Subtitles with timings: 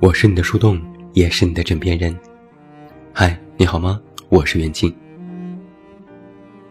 [0.00, 0.80] 我是你的树洞，
[1.12, 2.18] 也是你的枕边人。
[3.12, 4.00] 嗨，你好吗？
[4.30, 4.90] 我是袁静。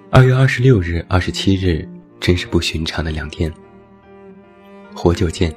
[0.10, 1.88] 二月二十六日、二十七日，
[2.20, 3.54] 真是不寻常的两天。
[4.96, 5.54] 活久见，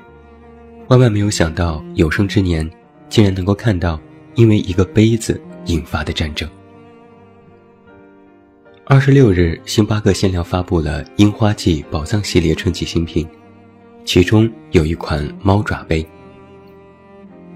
[0.89, 2.71] 万万没有想到，有生之年
[3.09, 3.99] 竟然能够看到
[4.35, 6.47] 因为一个杯子引发的战争。
[8.85, 13.27] 二十六日，星巴克限量发布了樱花季宝藏系列春季新品，
[14.05, 16.07] 其中有一款猫爪杯。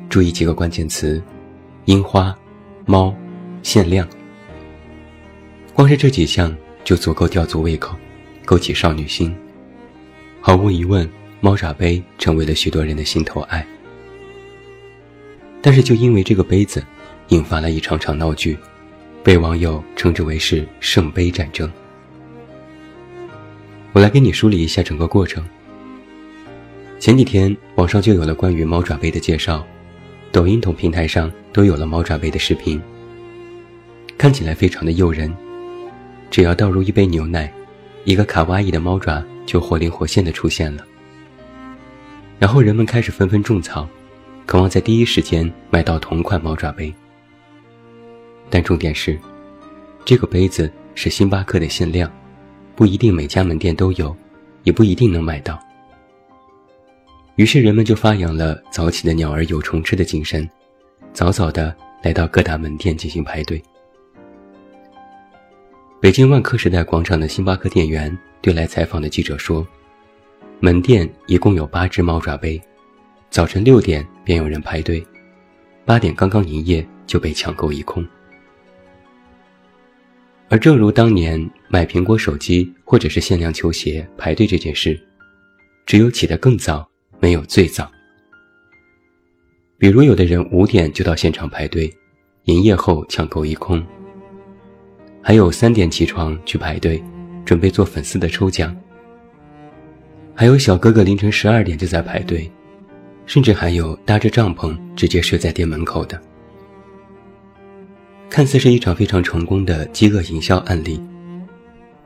[0.09, 1.23] 注意几个关键词：
[1.87, 2.35] 樱花、
[2.87, 3.15] 猫、
[3.63, 4.09] 限量。
[5.75, 7.97] 光是这几项就足够吊足胃口，
[8.45, 9.35] 勾起少女心。
[10.41, 11.09] 毫无疑问，
[11.41, 13.67] 猫爪杯成为了许多人的心头爱。
[15.61, 16.83] 但是，就因为这个杯子，
[17.29, 18.57] 引发了一场场闹剧，
[19.23, 21.71] 被网友称之为是“圣杯战争”。
[23.93, 25.45] 我来给你梳理一下整个过程。
[26.99, 29.67] 前几天，网上就有了关于猫爪杯的介绍。
[30.37, 32.79] 抖音等平台上都有了猫爪杯的视频，
[34.19, 35.35] 看起来非常的诱人。
[36.31, 37.51] 只要倒入一杯牛奶，
[38.05, 40.85] 一个卡哇伊的猫爪就活灵活现的出现了。
[42.39, 43.89] 然后人们开始纷纷种草，
[44.45, 46.93] 渴望在第一时间买到同款猫爪杯。
[48.51, 49.19] 但重点是，
[50.05, 52.13] 这个杯子是星巴克的限量，
[52.75, 54.15] 不一定每家门店都有，
[54.65, 55.59] 也不一定能买到。
[57.37, 60.49] 于是人们就发扬了早起的鸟儿有虫吃的精神，
[61.13, 63.63] 早早的来到各大门店进行排队。
[66.01, 69.67] 北京万科时代广场的星巴克店员对来采访的记者说
[70.61, 72.59] ：“门店一共有八只猫爪杯，
[73.29, 75.07] 早晨六点便有人排队，
[75.85, 78.07] 八点刚刚营业就被抢购一空。”
[80.49, 84.99] 而正如当年买苹果手机或者是限量球鞋排队这件事，
[85.85, 86.89] 只有起得更早。
[87.19, 87.91] 没有最早，
[89.79, 91.93] 比如有的人五点就到现场排队，
[92.45, 93.81] 营业后抢购一空；
[95.23, 97.03] 还有三点起床去排队，
[97.45, 98.71] 准备做粉丝的抽奖；
[100.35, 102.51] 还有小哥哥凌晨十二点就在排队，
[103.25, 106.21] 甚至还有搭着帐篷直接睡在店门口的。
[108.29, 111.01] 看似是一场非常成功的饥饿营销案例，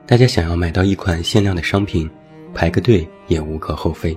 [0.06, 2.08] 大家想要买到一款限量的商品，
[2.54, 4.16] 排个队也无可厚非。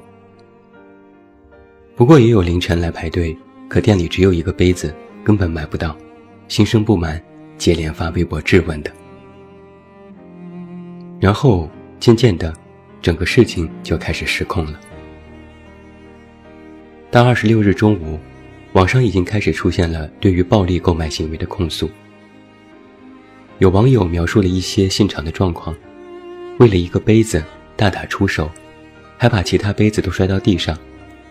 [1.96, 3.38] 不过也有凌晨来排队，
[3.70, 4.94] 可店里只有一个杯子，
[5.24, 5.96] 根本买不到，
[6.48, 7.22] 心生不满，
[7.56, 8.92] 接连发微博质问的。
[11.20, 12.52] 然后渐渐的，
[13.00, 14.80] 整个事情就开始失控了。
[17.12, 18.18] 到二十六日中午，
[18.74, 21.88] 网上已经开始出现了对于暴力购买行为的控诉。
[23.60, 25.76] 有网友描述了一些现场的状况：
[26.58, 27.42] 为了一个杯子
[27.76, 28.50] 大打出手，
[29.16, 30.76] 还把其他杯子都摔到地上。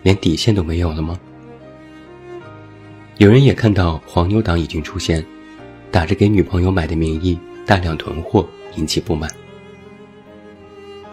[0.03, 1.19] 连底线都没有了吗？
[3.17, 5.25] 有人也看到黄牛党已经出现，
[5.89, 9.29] 打着给女朋友买的名义大量囤货，引起不满。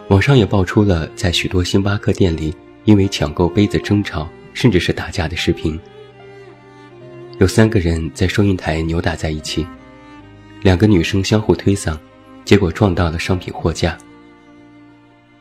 [0.09, 2.53] 网上也爆出了在许多星巴克店里
[2.83, 5.79] 因为抢购杯子争吵，甚至是打架的视频。
[7.39, 9.65] 有三个人在收银台扭打在一起，
[10.61, 11.97] 两个女生相互推搡，
[12.43, 13.97] 结果撞到了商品货架。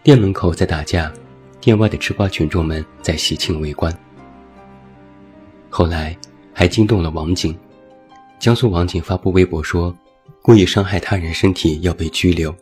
[0.03, 1.13] 店门口在打架。
[1.61, 3.95] 店外的吃瓜群众们在喜庆围观，
[5.69, 6.17] 后来
[6.55, 7.57] 还惊动了网警，
[8.39, 9.95] 江苏网警发布微博说，
[10.41, 12.55] 故意伤害他人身体要被拘留。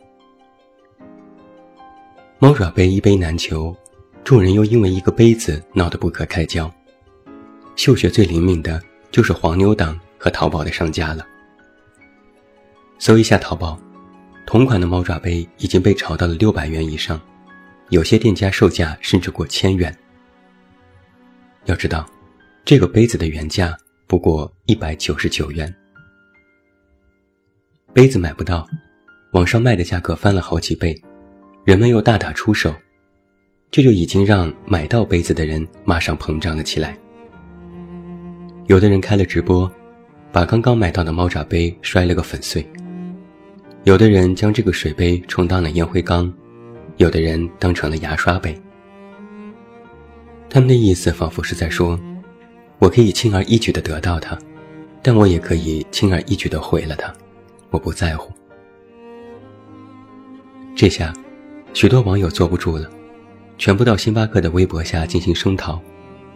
[2.39, 3.75] 猫爪杯一杯难求，
[4.23, 6.69] 众人又因为一个杯子闹得不可开交，
[7.77, 11.25] 嗅觉最灵敏的就是黄牛党和淘宝的商家了。
[12.97, 13.79] 搜一下淘宝，
[14.45, 17.19] 同款的猫爪杯已经被炒到了六百元以上。
[17.89, 19.95] 有些店家售价甚至过千元。
[21.65, 22.09] 要知道，
[22.63, 23.75] 这个杯子的原价
[24.07, 25.73] 不过一百九十九元。
[27.93, 28.67] 杯子买不到，
[29.33, 30.99] 网上卖的价格翻了好几倍，
[31.63, 32.73] 人们又大打出手，
[33.71, 36.97] 这就已经让买到杯子的人马上膨胀了起来。
[38.67, 39.69] 有的人开了直播，
[40.31, 42.63] 把刚刚买到的猫爪杯摔了个粉碎；
[43.83, 46.31] 有的人将这个水杯充当了烟灰缸。
[46.99, 48.53] 有的人当成了牙刷杯，
[50.49, 51.97] 他们的意思仿佛是在说
[52.77, 54.37] ：“我可以轻而易举地得到它，
[55.01, 57.09] 但我也可以轻而易举地毁了它，
[57.69, 58.33] 我不在乎。”
[60.75, 61.13] 这下，
[61.73, 62.89] 许多网友坐不住了，
[63.57, 65.81] 全部到星巴克的微博下进行声讨，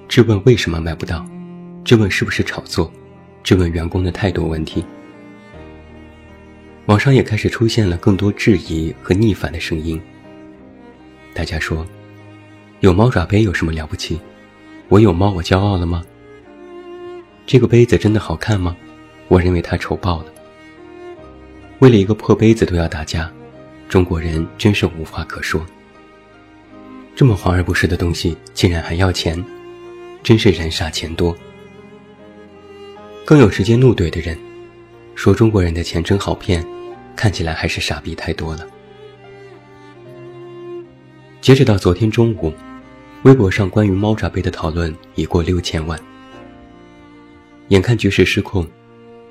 [0.07, 1.25] 质问为什么买不到，
[1.83, 2.89] 质问是不是炒作，
[3.43, 4.81] 质问员工的态度问题。
[6.85, 10.01] 网上也开始出现了更多质疑和逆反的声音。
[11.33, 11.85] 大家说，
[12.81, 14.19] 有猫爪杯有什么了不起？
[14.87, 16.03] 我有猫，我骄傲了吗？
[17.45, 18.75] 这个杯子真的好看吗？
[19.27, 20.25] 我认为它丑爆了。
[21.79, 23.31] 为了一个破杯子都要打架，
[23.89, 25.65] 中国人真是无话可说。
[27.15, 29.43] 这么华而不实的东西竟然还要钱，
[30.21, 31.35] 真是人傻钱多。
[33.25, 34.37] 更有直接怒怼的人，
[35.15, 36.65] 说中国人的钱真好骗，
[37.15, 38.67] 看起来还是傻逼太多了。
[41.43, 42.53] 截止到昨天中午，
[43.23, 45.99] 微博上关于猫爪杯的讨论已过六千万。
[47.67, 48.65] 眼看局势失控，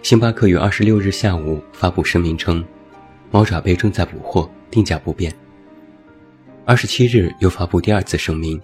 [0.02, 2.62] 星巴克于二十六日下午发布声明称，
[3.30, 5.34] 猫爪杯正在补货，定价不变。
[6.66, 8.60] 二十七日又发布第二次声明，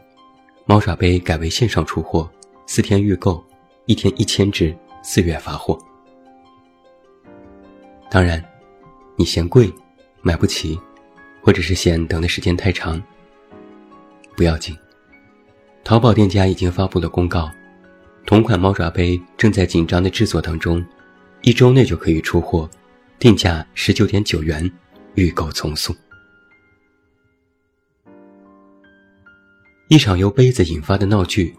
[0.66, 2.30] 猫爪杯改为线上出货，
[2.66, 3.42] 四天预购，
[3.86, 5.78] 一天一千只，四月发货。
[8.10, 8.44] 当然，
[9.16, 9.72] 你嫌贵，
[10.20, 10.78] 买不起，
[11.40, 13.02] 或者是嫌等的时间太长，
[14.38, 14.79] 不要紧，
[15.82, 17.50] 淘宝店家已经发布了公告。
[18.25, 20.87] 同款猫爪杯正在紧张的制作当中，
[21.43, 22.70] 一周内就可以出货，
[23.19, 24.70] 定价十九点九元，
[25.17, 25.93] 预购从速。
[29.88, 31.52] 一场由杯子引发的闹剧，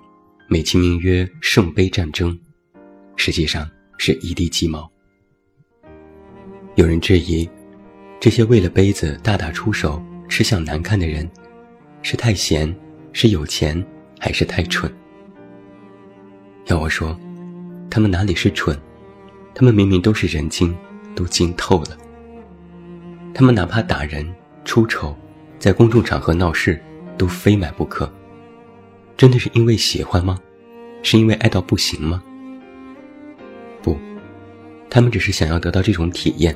[0.47, 2.39] 美其名曰“圣杯战争”，
[3.17, 4.89] 实际上是一地鸡毛。
[6.75, 7.49] 有人质疑，
[8.21, 11.29] 这些为了杯子大打出手、吃相难看的人，
[12.01, 12.73] 是太闲，
[13.13, 13.83] 是有钱，
[14.19, 14.91] 还是太蠢？
[16.65, 17.17] 要我说，
[17.89, 18.77] 他们哪里是蠢？
[19.53, 20.75] 他们明明都是人精，
[21.15, 21.97] 都精透了。
[23.33, 24.27] 他们哪怕打人、
[24.63, 25.15] 出丑，
[25.57, 26.81] 在公众场合闹事，
[27.17, 28.11] 都非买不可。
[29.17, 30.39] 真的是因为喜欢吗？
[31.03, 32.23] 是因为爱到不行吗？
[33.81, 33.97] 不，
[34.89, 36.55] 他们只是想要得到这种体验，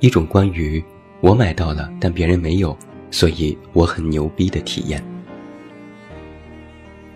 [0.00, 0.82] 一种关于
[1.20, 2.76] 我买到了但别人没有，
[3.10, 5.02] 所以我很牛逼的体验。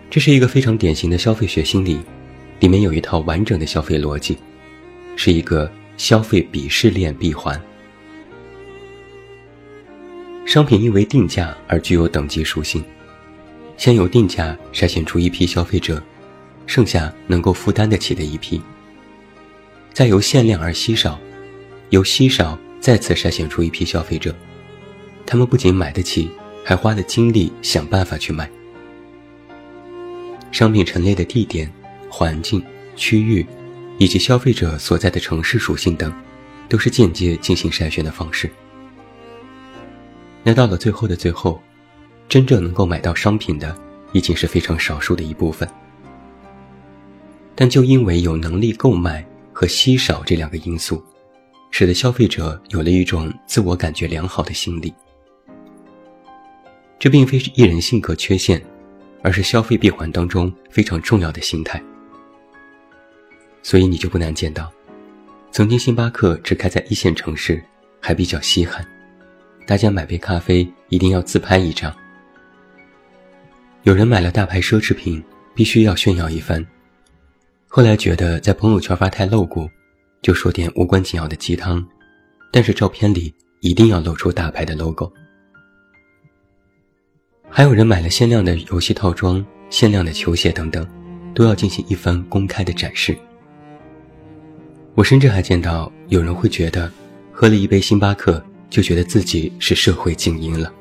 [0.09, 1.99] 这是一个非常典型的消费学心理，
[2.59, 4.37] 里面有一套完整的消费逻辑，
[5.15, 7.59] 是一个消费鄙视链闭环。
[10.45, 12.83] 商品因为定价而具有等级属性，
[13.77, 16.03] 先由定价筛选出一批消费者，
[16.67, 18.61] 剩下能够负担得起的一批，
[19.93, 21.19] 再由限量而稀少，
[21.89, 24.35] 由稀少再次筛选出一批消费者，
[25.25, 26.29] 他们不仅买得起，
[26.63, 28.49] 还花了精力想办法去买。
[30.51, 31.71] 商品陈列的地点、
[32.09, 32.63] 环境、
[32.95, 33.45] 区域，
[33.97, 36.13] 以及消费者所在的城市属性等，
[36.69, 38.49] 都是间接进行筛选的方式。
[40.43, 41.59] 那到了最后的最后，
[42.29, 43.75] 真正能够买到商品的，
[44.11, 45.67] 已经是非常少数的一部分。
[47.55, 51.03] 但就因为有能力购买和稀少这两个因素，
[51.71, 54.93] 使得消费者有了一种自我感觉良好的心理。
[56.99, 58.61] 这并非是艺人性格缺陷。
[59.25, 61.81] 而是消费闭环当中非常重要的心态，
[63.61, 64.69] 所以你就不难见到，
[65.49, 67.63] 曾经星巴克只开在一线城市，
[68.01, 68.85] 还比较稀罕，
[69.65, 71.95] 大家买杯咖啡一定要自拍一张。
[73.83, 75.23] 有人买了大牌奢侈品，
[75.55, 76.61] 必须要炫耀一番，
[77.69, 79.69] 后来觉得在朋友圈发太露骨，
[80.21, 81.81] 就说点无关紧要的鸡汤，
[82.51, 85.09] 但是照片里一定要露出大牌的 logo。
[87.55, 90.87] 还有人买了限量的游戏套装、限量的球鞋等等，
[91.35, 93.15] 都要进行一番公开的展示。
[94.95, 96.91] 我甚至还见到有人会觉得，
[97.31, 100.73] 喝了一杯星巴克就觉得自己是社会精英了。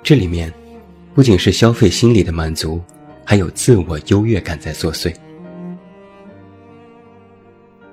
[0.00, 0.54] 这里面，
[1.12, 2.80] 不仅是消费心理的满足，
[3.24, 5.12] 还有自我优越感在作祟。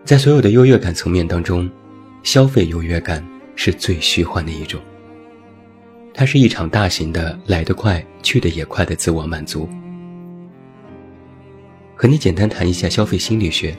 [0.05, 1.67] 在所有的优越感层面当中，
[2.21, 4.79] 消费优越感是最虚幻的一种。
[6.19, 9.69] 它是一场大型的来得快去得也快的自我满足。
[11.95, 13.77] 和你简单谈一下消费心理学。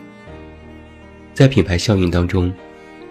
[1.35, 2.53] 在品牌效应当中，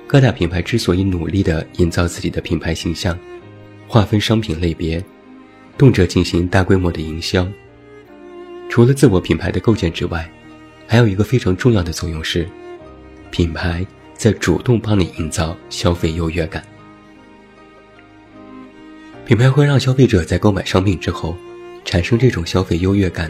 [0.08, 3.20] 各大品牌之所以努力地营造自己的品牌形象，
[3.86, 5.04] 划分商品类别，
[5.78, 7.46] 动辄进行大规模的营销，
[8.70, 10.30] 除了自我品牌的构建之外，
[10.88, 12.48] 还有一个非常重要的作用是，
[13.30, 16.64] 品牌在主动帮你营造消费优越感。
[19.28, 21.36] 品牌会让消费者在购买商品之后，
[21.84, 23.30] 产生这种消费优越感，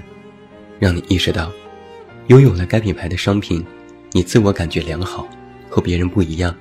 [0.77, 1.51] 让你意识到，
[2.27, 3.65] 拥有了该品牌的商品，
[4.11, 5.27] 你自我感觉良好，
[5.67, 6.55] 和别人不一样，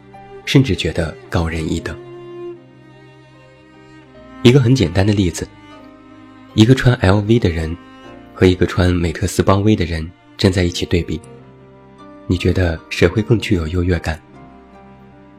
[0.47, 1.95] 甚至觉得高人一等。
[4.43, 5.47] 一个很简单的例子，
[6.55, 7.77] 一个穿 LV 的人，
[8.33, 11.21] 和一个穿美特斯邦威的人站在一起对比，
[12.27, 14.19] 你觉得谁会更具有优越感？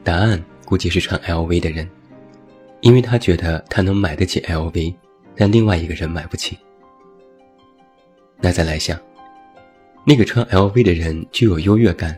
[0.04, 1.90] 答案估计是穿 LV 的人。
[2.82, 4.94] 因为他觉得他能买得起 LV，
[5.36, 6.58] 但另外一个人买不起。
[8.40, 9.00] 那再来想，
[10.06, 12.18] 那个穿 LV 的人具有优越感，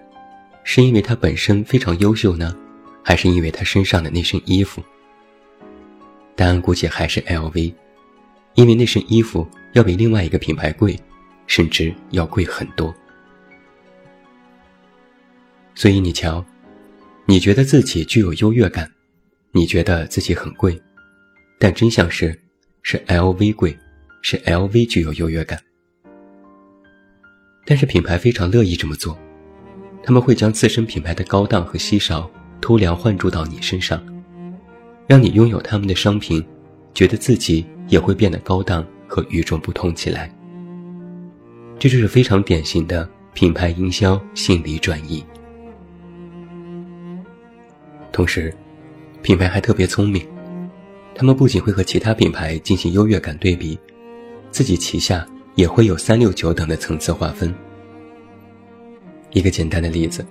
[0.63, 2.55] 是因为他本身非常优秀呢，
[3.03, 4.83] 还是因为他身上的那身衣服？
[6.35, 7.73] 答案估计还是 LV，
[8.55, 10.99] 因为那身衣服要比另外一个品牌贵，
[11.47, 12.93] 甚至要贵很多。
[15.73, 16.45] 所以你瞧，
[17.25, 18.91] 你觉得自己具有优越感，
[19.51, 20.79] 你觉得自己很贵，
[21.59, 22.39] 但真相是，
[22.83, 23.77] 是 LV 贵，
[24.21, 25.59] 是 LV 具有优越感。
[27.65, 29.17] 但是品牌非常乐意这么做，
[30.03, 32.29] 他们会将自身品牌的高档和稀少
[32.61, 34.01] 偷梁换柱到你身上。
[35.07, 36.45] 让你拥有他们的商品，
[36.93, 40.31] 觉得自己也会变得高档和与众不同起来。
[41.79, 45.25] 这就是非常典型的品牌营销心理转移。
[48.11, 48.53] 同时，
[49.21, 50.25] 品牌还特别聪明，
[51.13, 53.77] 他们不仅会和其他品牌进行优越感对比，
[54.51, 57.53] 自己旗下也会有三六九等的层次划分。
[59.31, 60.25] 一个简单的例子，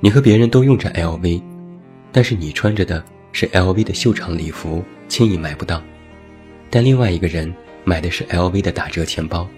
[0.00, 1.42] 你和别人都用着 LV，
[2.12, 3.04] 但是你穿着的。
[3.36, 5.82] 是 LV 的秀场礼服，轻易买不到，
[6.70, 7.52] 但另外一个人
[7.82, 9.48] 买的是 LV 的打折钱包。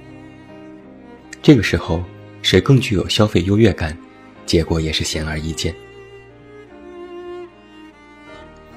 [1.42, 2.02] 这个时候，
[2.40, 3.94] 谁更具有消费优越感，
[4.46, 5.74] 结果也是显而易见。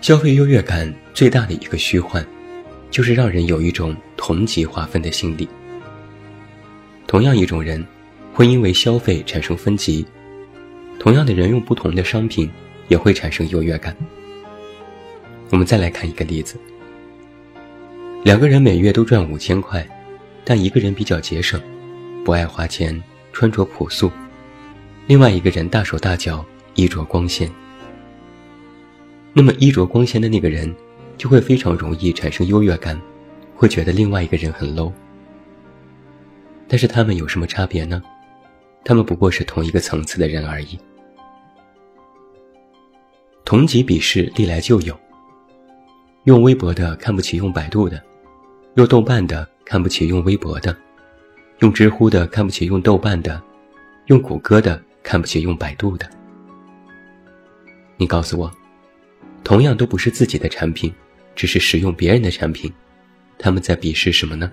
[0.01, 2.25] 消费优越感最大的一个虚幻，
[2.89, 5.47] 就是让人有一种同级划分的心理。
[7.05, 7.85] 同样一种人，
[8.33, 10.05] 会因为消费产生分级，
[10.99, 12.49] 同样的人用不同的商品，
[12.87, 13.95] 也会产生优越感。
[15.49, 16.55] 我们再来看一个例子：
[18.23, 19.85] 两个人每月都赚五千块，
[20.45, 21.61] 但一个人比较节省，
[22.23, 23.01] 不爱花钱，
[23.33, 24.09] 穿着朴素；
[25.07, 27.51] 另外一个人大手大脚，衣着光鲜。
[29.33, 30.73] 那么衣着光鲜的那个人，
[31.17, 32.99] 就会非常容易产生优越感，
[33.55, 34.91] 会觉得另外一个人很 low。
[36.67, 38.01] 但是他们有什么差别呢？
[38.83, 40.79] 他们不过是同一个层次的人而已。
[43.43, 44.97] 同级鄙视历来就有。
[46.25, 48.01] 用微博的看不起用百度的，
[48.75, 50.75] 用豆瓣的看不起用微博的，
[51.59, 53.41] 用知乎的看不起用豆瓣的，
[54.07, 56.07] 用谷歌的看不起用百度的。
[57.97, 58.51] 你告诉我，
[59.43, 60.93] 同样都不是自己的产品，
[61.35, 62.71] 只是使用别人的产品，
[63.37, 64.51] 他们在鄙视什么呢？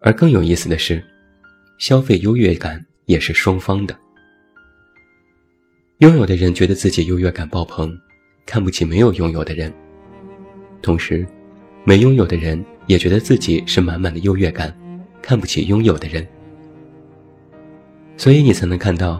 [0.00, 1.02] 而更有意思的是，
[1.78, 3.98] 消费优越感也是双方的。
[5.98, 7.98] 拥有的人觉得自己优越感爆棚。
[8.46, 9.72] 看不起没有拥有的人，
[10.82, 11.26] 同时，
[11.82, 14.70] 没拥有的人也觉得自己是满满的优越感，
[15.22, 16.28] 看不起拥有的人。
[18.18, 19.18] 所以你才能看到，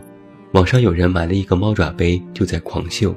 [0.54, 3.12] 网上有人买了一个猫爪杯就在狂秀，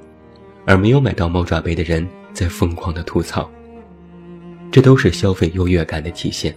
[0.65, 3.47] 而没有买到猫爪杯的人在疯狂的吐槽。
[4.71, 6.55] 这都是消费优越感的体现。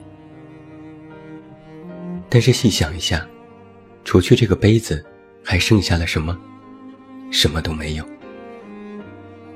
[2.30, 3.26] 但是细想一下，
[4.06, 5.04] 除去这个杯子，
[5.44, 6.34] 还剩下了什么？
[7.30, 8.04] 什么都没有。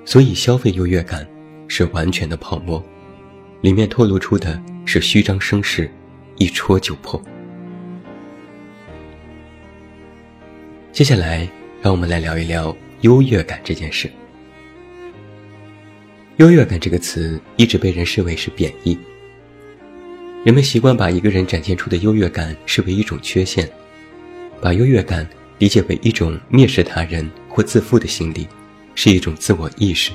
[0.04, 1.26] 所以，消费优越感
[1.69, 2.85] 是完全的泡沫，
[3.62, 5.90] 里面透露出的是虚张声势，
[6.37, 7.19] 一戳就破。
[10.94, 11.48] 接下来，
[11.82, 14.08] 让我们来聊一聊优越感这件事。
[16.36, 18.96] 优越感这个词一直被人视为是贬义，
[20.44, 23.68] 人们习惯把一个人展现出的优越感视为一种缺陷，
[24.60, 28.46] 把优越感理解为一种蔑视他人或自负的心理。
[28.94, 30.12] 是一种自我意识，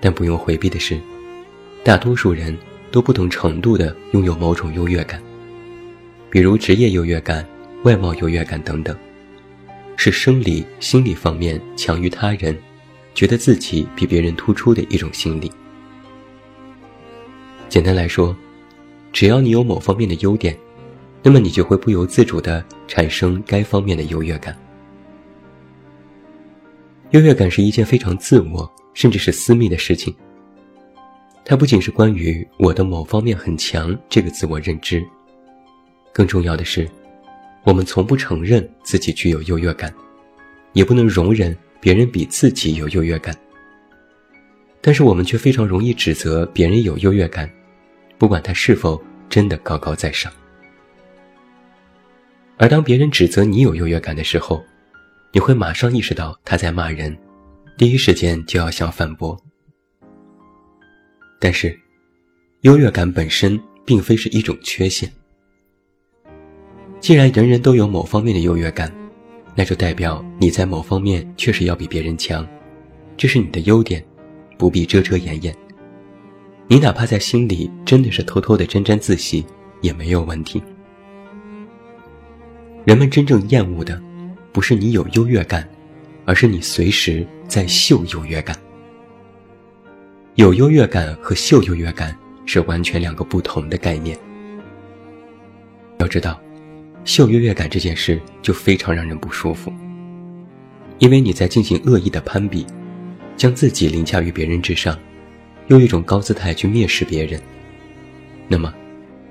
[0.00, 0.96] 但不用回避的是，
[1.82, 2.56] 大多数人
[2.92, 5.20] 都不同程度的拥有某种优越感，
[6.30, 7.44] 比如职业优越感、
[7.86, 8.98] 外貌优越感等等，
[9.96, 12.58] 是生理、心理方面强于他人，
[13.14, 15.48] 觉得自己比别人突出的一种心理。
[17.68, 18.36] 简单来说，
[19.12, 20.58] 只要你有某方面的优点，
[21.22, 24.58] 那么你就会不由自主的产生该方面的优越感。
[27.10, 30.12] 优越感是一件非常自我，甚至是私密的事情。
[31.44, 35.00] 它不仅是关于我的某方面很强这个自我认知，
[36.12, 36.90] 更重要的是，
[37.66, 39.92] 我们从不承认自己具有优越感，
[40.72, 43.36] 也不能容忍别人比自己有优越感。
[44.80, 47.50] 但是我们却非常容易指责别人有优越感，
[48.18, 50.32] 不管他是否真的高高在上。
[52.56, 54.64] 而当别人指责你有优越感的时候，
[55.32, 57.18] 你会马上意识到他在骂人，
[57.76, 59.36] 第一时间就要想反驳。
[61.40, 61.76] 但是，
[62.60, 65.12] 优越感本身并非是一种缺陷。
[67.06, 68.92] 既然人人都有某方面的优越感，
[69.54, 72.44] 那就代表你在某方面确实要比别人强，
[73.16, 74.04] 这是你的优点，
[74.58, 75.54] 不必遮遮掩掩。
[76.66, 79.46] 你哪怕在心里真的是偷偷的沾沾自喜，
[79.82, 80.60] 也没有问题。
[82.84, 84.02] 人们真正厌恶的，
[84.50, 85.64] 不是你有优越感，
[86.24, 88.56] 而是你随时在秀优越感。
[90.34, 94.18] 有优越感和秀优越感是完全两个不同的概念。
[96.00, 96.36] 要知道，
[97.06, 99.72] 秀优越感这件事就非常让人不舒服，
[100.98, 102.66] 因为你在进行恶意的攀比，
[103.36, 104.98] 将自己凌驾于别人之上，
[105.68, 107.40] 用一种高姿态去蔑视别人。
[108.48, 108.74] 那么，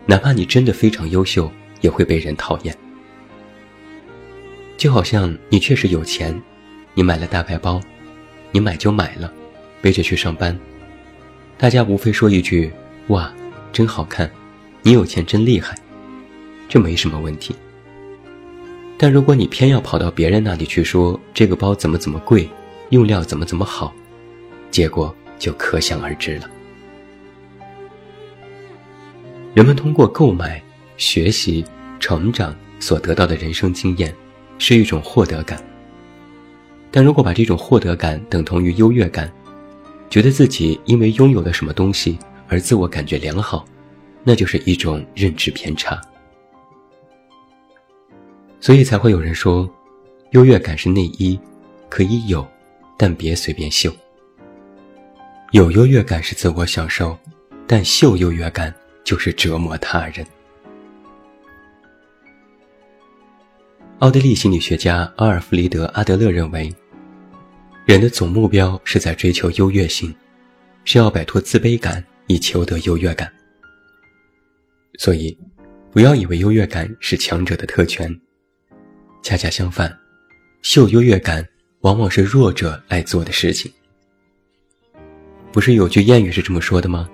[0.06, 1.52] 哪怕你真的非常优秀，
[1.82, 2.74] 也会被人讨厌。
[4.78, 6.42] 就好像你确实有钱，
[6.94, 7.82] 你买了大牌包，
[8.54, 9.32] 你买就买了，
[9.82, 10.58] 背着去上班，
[11.58, 12.72] 大家无非说一句
[13.08, 13.34] ：“哇，
[13.74, 14.32] 真好看，
[14.82, 15.78] 你有钱真厉害。”
[16.70, 17.54] 这没什么问题。
[18.98, 22.50] 但如果你偏要跑到别人那里去说这个包怎么怎么贵，
[22.90, 23.94] 用料怎么怎么好，
[24.72, 26.50] 结果就可想而知了。
[29.54, 30.62] 人们通过购买、
[30.98, 31.64] 学习、
[32.00, 34.14] 成长所得到的人生经验，
[34.58, 35.62] 是一种获得感。
[36.90, 39.32] 但如果把这种获得感等同于优越感，
[40.10, 43.66] 觉得自己因为拥有了什么东西而自我感觉良好，
[44.24, 46.02] 那就是一种认知偏差。
[48.66, 49.72] 所以才会有人说，
[50.32, 51.40] 优越感是内衣，
[51.88, 52.44] 可以有，
[52.98, 53.94] 但别随便秀。
[55.52, 57.16] 有优越感是自我享受，
[57.68, 58.74] 但秀优越感。
[59.04, 60.26] 就是折磨他人。
[64.00, 66.74] 奥地利心理学家阿尔弗里德·阿德勒认为，
[67.86, 70.12] 人的总目标是在追求优越性，
[70.86, 73.32] 是要摆脱自卑感以求得优越感。
[74.98, 75.38] 所以，
[75.92, 78.10] 不要以为优越感是强者的特权，
[79.26, 79.92] 恰恰相反，
[80.62, 81.44] 秀优越感
[81.80, 83.72] 往往是弱者爱做的事情。
[85.52, 87.10] 不是有句谚语是这么说的吗？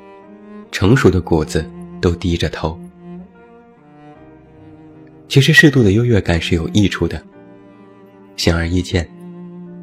[0.74, 1.66] 成熟的果子。
[2.02, 2.78] 都低着头。
[5.28, 7.24] 其实，适度的优越感是有益处的。
[8.38, 9.08] 显而易见，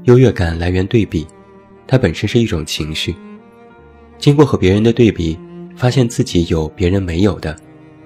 [0.03, 1.25] 优越感来源对比，
[1.87, 3.15] 它本身是一种情绪。
[4.19, 5.39] 经过和别人的对比，
[5.77, 7.57] 发现自己有别人没有的，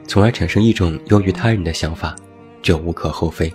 [0.07, 2.15] 从而产生一种优于他人的想法，
[2.61, 3.51] 这无可厚非。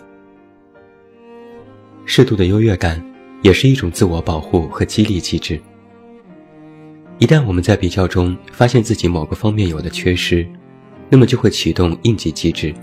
[2.10, 3.04] 适度的优越感
[3.42, 5.62] 也是一种自我保护和激励机制。
[7.20, 10.48] 一旦我们在比较中发现自己某个方面有的缺失，
[11.10, 12.74] 那么就会启动应急机制。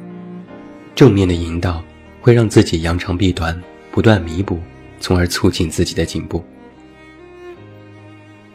[0.94, 1.82] 正面的引导
[2.20, 3.58] 会让自己扬长避短，
[3.90, 4.60] 不断弥补，
[5.00, 6.44] 从而促进自己的进步。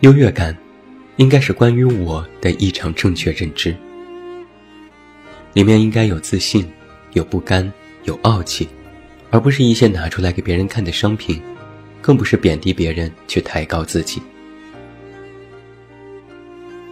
[0.02, 0.56] 优越感，
[1.18, 3.76] 应该是关于我的异常正确认知，
[5.54, 6.70] 里面应该有自信，
[7.14, 7.70] 有不甘，
[8.04, 8.70] 有傲气，
[9.32, 11.42] 而不是一些拿出来给别人看的商品，
[12.02, 14.22] 更不是贬低别人去抬高自己。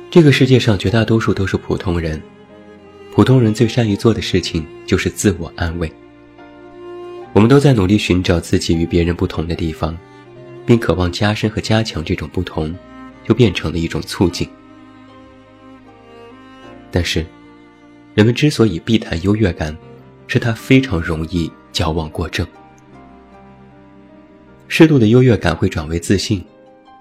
[0.09, 2.21] 这个世界上绝大多数都是普通人，
[3.13, 5.91] 普通人最善于做的事情就是自我安慰。
[7.33, 9.95] 我们都在努力寻找自己与别人不同的地方，
[10.65, 12.75] 并渴望加深和加强这种不同，
[13.23, 14.47] 就变成了一种促进。
[16.89, 17.25] 但是，
[18.15, 19.77] 人们之所以避谈优越感，
[20.25, 22.43] 是它非常容易矫枉过正。
[24.67, 26.43] 适度的优越感会转为自信，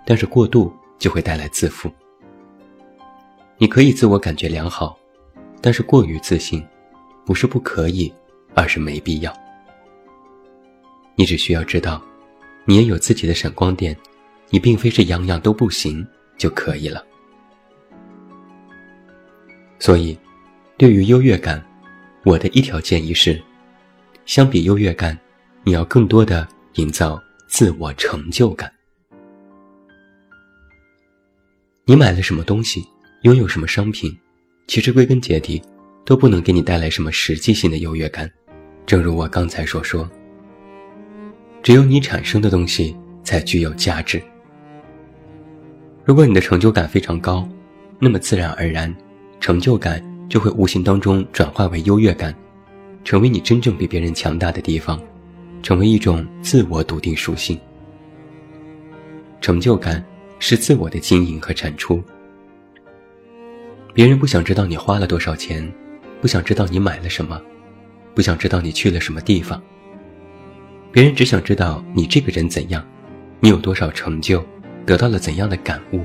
[0.05, 1.91] 但是过度就会带来自负。
[3.57, 4.95] 你可以自我感觉良好，
[5.63, 6.63] 但是过于自信，
[7.25, 8.13] 不是不可以，
[8.55, 9.33] 而是没必要。
[11.15, 12.03] 你只需要知道，
[12.67, 13.97] 你也有自己的闪光点，
[14.51, 17.03] 你并非是样样都不行就可以了。
[19.79, 20.19] 所以，
[20.77, 21.65] 对于优越感，
[22.27, 23.43] 我的一条建议是：
[24.27, 25.17] 相比优越感，
[25.63, 28.71] 你要更多的营造自我成就感。
[31.85, 32.85] 你买了什么东西？
[33.23, 34.15] 拥有什么商品，
[34.67, 35.63] 其实归根结底，
[36.05, 38.29] 都不能给你带来什么实际性的优越感。
[38.85, 40.09] 正如我刚才所说，
[41.63, 44.21] 只有你产生的东西才具有价值。
[46.05, 47.49] 如果你的成就感非常高，
[48.01, 48.95] 那么自然而然，
[49.41, 52.35] 成就感就会无形当中转化为优越感，
[53.07, 55.01] 成为你真正比别人强大的地方，
[55.63, 57.57] 成为一种自我笃定属性。
[59.41, 60.05] 成就感
[60.41, 62.03] 是自我的经营和产出。
[63.95, 65.73] 别人不想知道你花了多少钱，
[66.21, 67.41] 不想知道你买了什么，
[68.13, 69.63] 不想知道你去了什么地方。
[70.91, 72.85] 别人只想知道你这个人怎样，
[73.39, 74.45] 你有多少成就，
[74.85, 76.05] 得到了怎样的感悟。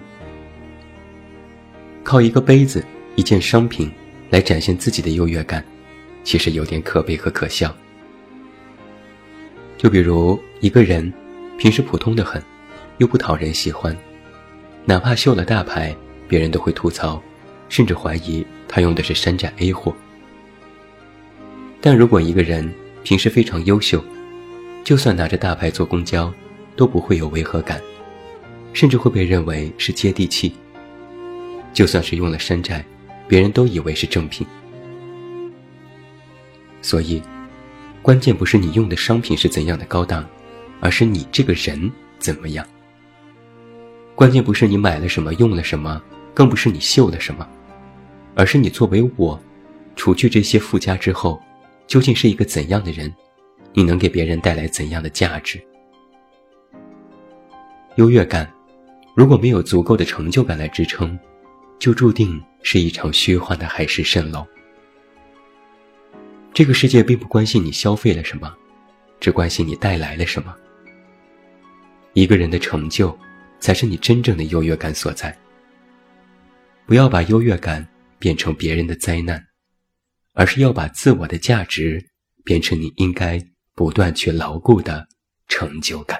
[2.03, 2.85] 靠一个杯子、
[3.15, 3.91] 一件商品
[4.29, 5.65] 来展现自己的优越感，
[6.23, 7.75] 其实有点可悲和可笑。
[9.77, 11.11] 就比如一个人，
[11.57, 12.41] 平时普通的很，
[12.97, 13.95] 又不讨人喜欢，
[14.85, 15.95] 哪怕秀了大牌，
[16.27, 17.21] 别人都会吐槽。
[17.69, 19.95] 甚至怀疑他用的是山寨 A 货。
[21.79, 22.69] 但如果一个人
[23.01, 24.03] 平时非常优秀，
[24.83, 26.33] 就算拿着大牌坐公交，
[26.75, 27.81] 都不会有违和感，
[28.73, 30.53] 甚至会被认为是接地气。
[31.71, 32.83] 就算是用了山寨，
[33.25, 34.45] 别人都以为是正品。
[36.81, 37.21] 所以，
[38.01, 40.27] 关键不是你用的商品是怎样的高档，
[40.79, 42.65] 而是你这个人怎么样。
[44.15, 46.01] 关键不是你买了什么用了什么，
[46.33, 47.47] 更不是你秀了什么，
[48.35, 49.39] 而是你作为我，
[49.95, 51.41] 除去这些附加之后，
[51.87, 53.13] 究竟是一个怎样的人？
[53.73, 55.61] 你能给别人带来怎样的价值？
[57.95, 58.51] 优越感，
[59.15, 61.17] 如果没有足够的成就感来支撑，
[61.79, 64.45] 就注定是一场虚幻的海市蜃楼。
[66.53, 68.53] 这个世界并不关心你消费了什么，
[69.19, 70.53] 只关心你带来了什么。
[72.13, 73.17] 一个人的成就，
[73.59, 75.35] 才是你真正的优越感所在。
[76.85, 77.87] 不要把优越感
[78.19, 79.41] 变成别人的灾难，
[80.33, 82.05] 而是要把自我的价值
[82.43, 83.41] 变成你应该
[83.73, 85.07] 不断去牢固的
[85.47, 86.19] 成就感。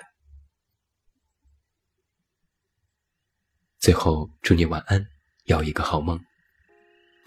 [3.79, 5.05] 最后，祝你晚安，
[5.43, 6.17] 有一个好梦。